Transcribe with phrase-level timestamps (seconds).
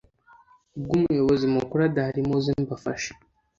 [0.77, 3.11] ubw umuyobozi mukuru adahari muze mbafashe